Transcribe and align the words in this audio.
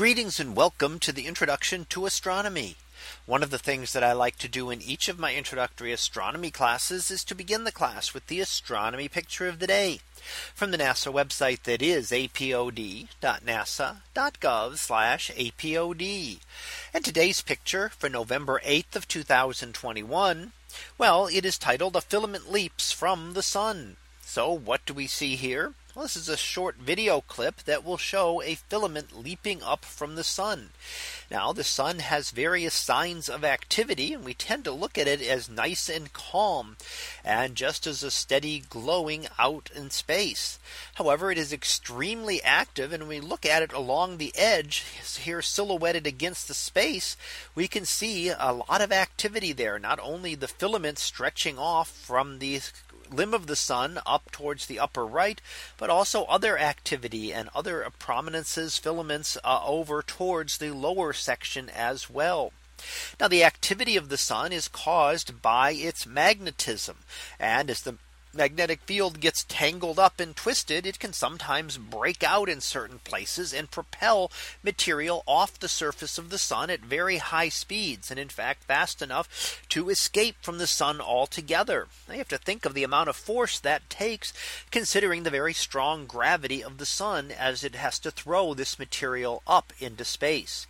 Greetings 0.00 0.40
and 0.40 0.56
welcome 0.56 0.98
to 1.00 1.12
the 1.12 1.26
introduction 1.26 1.84
to 1.90 2.06
astronomy. 2.06 2.76
One 3.26 3.42
of 3.42 3.50
the 3.50 3.58
things 3.58 3.92
that 3.92 4.02
I 4.02 4.14
like 4.14 4.38
to 4.38 4.48
do 4.48 4.70
in 4.70 4.80
each 4.80 5.10
of 5.10 5.18
my 5.18 5.34
introductory 5.34 5.92
astronomy 5.92 6.50
classes 6.50 7.10
is 7.10 7.22
to 7.24 7.34
begin 7.34 7.64
the 7.64 7.70
class 7.70 8.14
with 8.14 8.26
the 8.26 8.40
astronomy 8.40 9.10
picture 9.10 9.46
of 9.46 9.58
the 9.58 9.66
day 9.66 10.00
from 10.54 10.70
the 10.70 10.78
NASA 10.78 11.12
website 11.12 11.64
that 11.64 11.82
is 11.82 12.12
apod.nasa.gov 12.12 13.08
apod. 15.36 16.40
And 16.94 17.04
today's 17.04 17.42
picture 17.42 17.90
for 17.90 18.08
November 18.08 18.58
8th 18.64 18.96
of 18.96 19.06
2021. 19.06 20.52
Well, 20.96 21.26
it 21.26 21.44
is 21.44 21.58
titled 21.58 21.94
a 21.94 22.00
filament 22.00 22.50
leaps 22.50 22.90
from 22.90 23.34
the 23.34 23.42
sun. 23.42 23.96
So 24.22 24.50
what 24.50 24.86
do 24.86 24.94
we 24.94 25.06
see 25.06 25.36
here? 25.36 25.74
Well, 25.92 26.04
this 26.04 26.14
is 26.14 26.28
a 26.28 26.36
short 26.36 26.76
video 26.76 27.20
clip 27.20 27.64
that 27.64 27.84
will 27.84 27.96
show 27.96 28.40
a 28.42 28.54
filament 28.54 29.18
leaping 29.18 29.60
up 29.60 29.84
from 29.84 30.14
the 30.14 30.22
sun. 30.22 30.70
Now 31.32 31.52
the 31.52 31.64
sun 31.64 31.98
has 31.98 32.30
various 32.30 32.74
signs 32.74 33.28
of 33.28 33.44
activity 33.44 34.12
and 34.12 34.24
we 34.24 34.32
tend 34.32 34.62
to 34.64 34.70
look 34.70 34.96
at 34.96 35.08
it 35.08 35.20
as 35.20 35.50
nice 35.50 35.88
and 35.88 36.12
calm 36.12 36.76
and 37.24 37.56
just 37.56 37.88
as 37.88 38.04
a 38.04 38.10
steady 38.12 38.62
glowing 38.70 39.26
out 39.36 39.68
in 39.74 39.90
space. 39.90 40.60
However, 40.94 41.32
it 41.32 41.38
is 41.38 41.52
extremely 41.52 42.40
active 42.40 42.92
and 42.92 43.08
when 43.08 43.08
we 43.08 43.20
look 43.20 43.44
at 43.44 43.64
it 43.64 43.72
along 43.72 44.18
the 44.18 44.32
edge 44.36 44.84
here 45.18 45.42
silhouetted 45.42 46.06
against 46.06 46.46
the 46.46 46.54
space, 46.54 47.16
we 47.56 47.66
can 47.66 47.84
see 47.84 48.28
a 48.28 48.52
lot 48.52 48.80
of 48.80 48.92
activity 48.92 49.52
there. 49.52 49.80
Not 49.80 49.98
only 50.00 50.36
the 50.36 50.46
filament 50.46 51.00
stretching 51.00 51.58
off 51.58 51.88
from 51.88 52.38
the 52.38 52.60
limb 53.12 53.34
of 53.34 53.46
the 53.46 53.56
sun 53.56 54.00
up 54.06 54.30
towards 54.30 54.66
the 54.66 54.78
upper 54.78 55.04
right, 55.06 55.40
but 55.76 55.90
also 55.90 56.24
other 56.24 56.58
activity 56.58 57.32
and 57.32 57.48
other 57.54 57.86
prominences 57.98 58.78
filaments 58.78 59.36
uh, 59.44 59.60
over 59.64 60.02
towards 60.02 60.58
the 60.58 60.70
lower 60.70 61.12
section 61.12 61.68
as 61.68 62.08
well. 62.08 62.52
Now 63.20 63.28
the 63.28 63.44
activity 63.44 63.96
of 63.96 64.08
the 64.08 64.16
sun 64.16 64.52
is 64.52 64.68
caused 64.68 65.42
by 65.42 65.72
its 65.72 66.06
magnetism. 66.06 66.98
And 67.38 67.68
as 67.68 67.82
the 67.82 67.96
magnetic 68.32 68.80
field 68.82 69.20
gets 69.20 69.44
tangled 69.44 69.98
up 69.98 70.20
and 70.20 70.36
twisted, 70.36 70.86
it 70.86 70.98
can 70.98 71.12
sometimes 71.12 71.78
break 71.78 72.22
out 72.22 72.48
in 72.48 72.60
certain 72.60 72.98
places 73.00 73.52
and 73.52 73.70
propel 73.70 74.30
material 74.62 75.22
off 75.26 75.58
the 75.58 75.68
surface 75.68 76.18
of 76.18 76.30
the 76.30 76.38
sun 76.38 76.70
at 76.70 76.80
very 76.80 77.18
high 77.18 77.48
speeds. 77.48 78.10
And 78.10 78.20
in 78.20 78.28
fact, 78.28 78.64
fast 78.64 79.02
enough 79.02 79.62
to 79.70 79.90
escape 79.90 80.36
from 80.42 80.58
the 80.58 80.66
sun 80.66 81.00
altogether. 81.00 81.88
Now 82.06 82.14
you 82.14 82.18
have 82.18 82.28
to 82.28 82.38
think 82.38 82.64
of 82.64 82.74
the 82.74 82.84
amount 82.84 83.08
of 83.08 83.16
force 83.16 83.58
that 83.60 83.90
takes 83.90 84.32
considering 84.70 85.22
the 85.22 85.30
very 85.30 85.54
strong 85.54 86.06
gravity 86.06 86.62
of 86.62 86.78
the 86.78 86.86
sun 86.86 87.30
as 87.30 87.64
it 87.64 87.74
has 87.74 87.98
to 88.00 88.10
throw 88.10 88.54
this 88.54 88.78
material 88.78 89.42
up 89.46 89.72
into 89.80 90.04
space. 90.04 90.66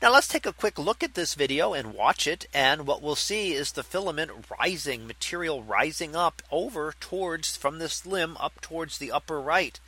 Now 0.00 0.12
let's 0.12 0.28
take 0.28 0.46
a 0.46 0.52
quick 0.52 0.78
look 0.78 1.02
at 1.02 1.14
this 1.14 1.34
video 1.34 1.74
and 1.74 1.92
watch 1.92 2.28
it. 2.28 2.46
And 2.54 2.86
what 2.86 3.02
we'll 3.02 3.16
see 3.16 3.52
is 3.52 3.72
the 3.72 3.82
filament 3.82 4.30
rising 4.60 5.08
material 5.08 5.64
rising 5.64 6.14
up 6.14 6.40
over 6.52 6.94
towards 7.00 7.56
from 7.56 7.80
this 7.80 8.06
limb 8.06 8.36
up 8.36 8.60
towards 8.60 8.98
the 8.98 9.10
upper 9.10 9.40
right. 9.40 9.80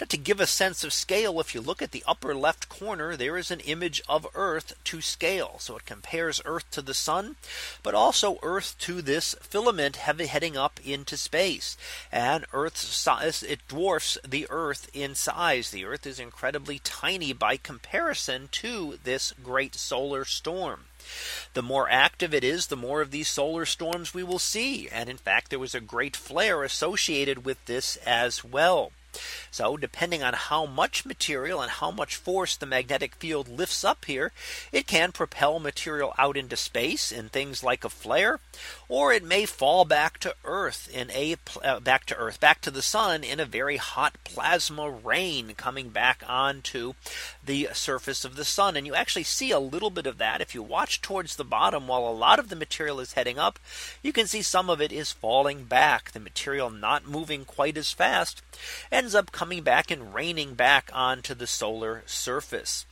Now 0.00 0.06
to 0.08 0.16
give 0.16 0.40
a 0.40 0.46
sense 0.46 0.82
of 0.82 0.94
scale, 0.94 1.38
if 1.40 1.54
you 1.54 1.60
look 1.60 1.82
at 1.82 1.90
the 1.90 2.02
upper 2.08 2.34
left 2.34 2.70
corner, 2.70 3.16
there 3.16 3.36
is 3.36 3.50
an 3.50 3.60
image 3.60 4.00
of 4.08 4.26
Earth 4.34 4.72
to 4.84 5.02
scale. 5.02 5.56
So 5.58 5.76
it 5.76 5.84
compares 5.84 6.40
Earth 6.46 6.70
to 6.70 6.80
the 6.80 6.94
sun, 6.94 7.36
but 7.82 7.94
also 7.94 8.38
Earth 8.42 8.76
to 8.78 9.02
this 9.02 9.34
filament 9.42 9.96
heading 9.96 10.56
up 10.56 10.80
into 10.82 11.18
space. 11.18 11.76
And 12.10 12.46
Earth's 12.54 12.96
size, 12.96 13.42
it 13.42 13.60
dwarfs 13.68 14.16
the 14.26 14.46
Earth 14.48 14.88
in 14.94 15.14
size. 15.14 15.70
The 15.70 15.84
Earth 15.84 16.06
is 16.06 16.18
incredibly 16.18 16.78
tiny 16.78 17.34
by 17.34 17.58
comparison 17.58 18.48
to 18.52 18.98
this 19.04 19.34
great 19.50 19.74
solar 19.74 20.24
storm. 20.24 20.84
The 21.54 21.62
more 21.62 21.90
active 21.90 22.32
it 22.32 22.44
is, 22.44 22.68
the 22.68 22.76
more 22.76 23.00
of 23.00 23.10
these 23.10 23.28
solar 23.28 23.66
storms 23.66 24.14
we 24.14 24.22
will 24.22 24.38
see. 24.38 24.88
And 24.88 25.08
in 25.08 25.16
fact, 25.16 25.50
there 25.50 25.58
was 25.58 25.74
a 25.74 25.80
great 25.80 26.14
flare 26.14 26.62
associated 26.62 27.44
with 27.44 27.64
this 27.64 27.96
as 28.06 28.44
well. 28.44 28.92
So 29.50 29.76
depending 29.76 30.22
on 30.22 30.34
how 30.34 30.66
much 30.66 31.04
material 31.04 31.60
and 31.60 31.70
how 31.70 31.90
much 31.90 32.16
force 32.16 32.56
the 32.56 32.66
magnetic 32.66 33.14
field 33.16 33.48
lifts 33.48 33.84
up 33.84 34.04
here, 34.04 34.32
it 34.72 34.86
can 34.86 35.12
propel 35.12 35.58
material 35.58 36.14
out 36.18 36.36
into 36.36 36.56
space 36.56 37.10
in 37.10 37.28
things 37.28 37.62
like 37.62 37.84
a 37.84 37.88
flare, 37.88 38.40
or 38.88 39.12
it 39.12 39.24
may 39.24 39.46
fall 39.46 39.84
back 39.84 40.18
to 40.18 40.34
Earth 40.44 40.88
in 40.92 41.10
a 41.10 41.36
uh, 41.62 41.80
back 41.80 42.06
to 42.06 42.16
Earth, 42.16 42.40
back 42.40 42.60
to 42.60 42.70
the 42.70 42.82
sun 42.82 43.24
in 43.24 43.40
a 43.40 43.44
very 43.44 43.76
hot 43.76 44.16
plasma 44.24 44.90
rain 44.90 45.54
coming 45.56 45.88
back 45.88 46.22
onto 46.26 46.94
the 47.44 47.68
surface 47.72 48.24
of 48.24 48.36
the 48.36 48.44
sun. 48.44 48.76
And 48.76 48.86
you 48.86 48.94
actually 48.94 49.24
see 49.24 49.50
a 49.50 49.58
little 49.58 49.90
bit 49.90 50.06
of 50.06 50.18
that 50.18 50.40
if 50.40 50.54
you 50.54 50.62
watch 50.62 51.00
towards 51.00 51.36
the 51.36 51.44
bottom 51.44 51.86
while 51.86 52.06
a 52.06 52.10
lot 52.10 52.38
of 52.38 52.48
the 52.48 52.56
material 52.56 53.00
is 53.00 53.14
heading 53.14 53.38
up, 53.38 53.58
you 54.02 54.12
can 54.12 54.26
see 54.26 54.42
some 54.42 54.70
of 54.70 54.80
it 54.80 54.92
is 54.92 55.12
falling 55.12 55.64
back, 55.64 56.12
the 56.12 56.20
material 56.20 56.70
not 56.70 57.06
moving 57.06 57.44
quite 57.44 57.76
as 57.76 57.92
fast. 57.92 58.42
And 58.90 58.99
ends 59.00 59.14
up 59.14 59.32
coming 59.32 59.62
back 59.62 59.90
and 59.90 60.12
raining 60.12 60.52
back 60.52 60.90
onto 60.92 61.32
the 61.32 61.46
solar 61.46 62.02
surface. 62.04 62.84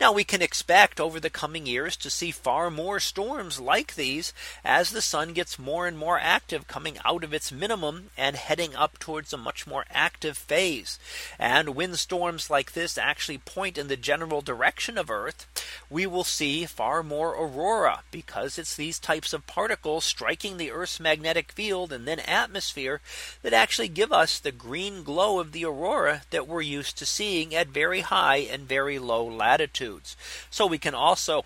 Now 0.00 0.12
we 0.12 0.24
can 0.24 0.42
expect 0.42 1.00
over 1.00 1.20
the 1.20 1.30
coming 1.30 1.66
years 1.66 1.96
to 1.98 2.10
see 2.10 2.30
far 2.30 2.70
more 2.70 2.98
storms 3.00 3.60
like 3.60 3.94
these 3.94 4.32
as 4.64 4.90
the 4.90 5.00
sun 5.00 5.32
gets 5.32 5.58
more 5.58 5.86
and 5.86 5.96
more 5.96 6.18
active 6.18 6.66
coming 6.66 6.98
out 7.04 7.24
of 7.24 7.32
its 7.32 7.52
minimum 7.52 8.10
and 8.16 8.36
heading 8.36 8.74
up 8.74 8.98
towards 8.98 9.32
a 9.32 9.38
much 9.38 9.66
more 9.66 9.84
active 9.90 10.36
phase. 10.36 10.98
And 11.38 11.76
when 11.76 11.94
storms 11.94 12.50
like 12.50 12.72
this 12.72 12.98
actually 12.98 13.38
point 13.38 13.78
in 13.78 13.88
the 13.88 13.96
general 13.96 14.40
direction 14.40 14.98
of 14.98 15.10
Earth, 15.10 15.46
we 15.88 16.06
will 16.06 16.24
see 16.24 16.66
far 16.66 17.02
more 17.02 17.30
aurora 17.30 18.02
because 18.10 18.58
it's 18.58 18.76
these 18.76 18.98
types 18.98 19.32
of 19.32 19.46
particles 19.46 20.04
striking 20.04 20.56
the 20.56 20.70
Earth's 20.70 21.00
magnetic 21.00 21.52
field 21.52 21.92
and 21.92 22.06
then 22.06 22.18
atmosphere 22.20 23.00
that 23.42 23.52
actually 23.52 23.88
give 23.88 24.12
us 24.12 24.38
the 24.38 24.52
green 24.52 25.02
glow 25.02 25.38
of 25.38 25.52
the 25.52 25.64
aurora 25.64 26.22
that 26.30 26.48
we're 26.48 26.60
used 26.60 26.98
to 26.98 27.06
seeing 27.06 27.54
at 27.54 27.68
very 27.68 28.00
high 28.00 28.38
and 28.38 28.68
very 28.68 28.98
low 28.98 29.24
latitudes 29.24 29.51
latitudes. 29.52 30.16
So 30.50 30.66
we 30.66 30.78
can 30.78 30.94
also 30.94 31.44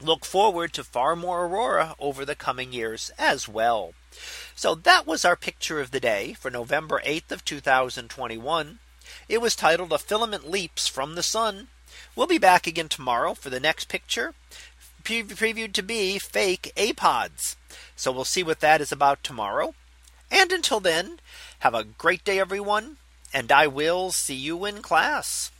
look 0.00 0.24
forward 0.24 0.72
to 0.72 0.84
far 0.84 1.14
more 1.14 1.44
aurora 1.44 1.94
over 1.98 2.24
the 2.24 2.34
coming 2.34 2.72
years 2.72 3.12
as 3.18 3.48
well. 3.48 3.94
So 4.56 4.74
that 4.74 5.06
was 5.06 5.24
our 5.24 5.36
picture 5.36 5.80
of 5.80 5.92
the 5.92 6.00
day 6.00 6.34
for 6.34 6.50
November 6.50 7.00
8th 7.04 7.30
of 7.30 7.44
2021. 7.44 8.78
It 9.28 9.40
was 9.40 9.54
titled 9.54 9.92
a 9.92 9.98
filament 9.98 10.50
leaps 10.50 10.88
from 10.88 11.14
the 11.14 11.22
sun. 11.22 11.68
We'll 12.16 12.26
be 12.26 12.38
back 12.38 12.66
again 12.66 12.88
tomorrow 12.88 13.34
for 13.34 13.50
the 13.50 13.60
next 13.60 13.88
picture 13.88 14.34
pre 15.04 15.22
previewed 15.22 15.72
to 15.74 15.82
be 15.82 16.18
fake 16.18 16.72
apods. 16.76 17.54
So 17.94 18.10
we'll 18.10 18.24
see 18.24 18.42
what 18.42 18.60
that 18.60 18.80
is 18.80 18.92
about 18.92 19.22
tomorrow. 19.22 19.74
And 20.30 20.52
until 20.52 20.80
then, 20.80 21.20
have 21.60 21.74
a 21.74 21.84
great 21.84 22.24
day, 22.24 22.38
everyone. 22.38 22.96
And 23.32 23.52
I 23.52 23.66
will 23.66 24.10
see 24.10 24.34
you 24.34 24.64
in 24.64 24.82
class. 24.82 25.50